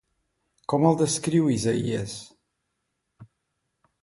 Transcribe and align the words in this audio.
Com 0.73 0.87
el 0.91 0.97
descriu 1.01 1.51
Isaïes? 1.57 2.17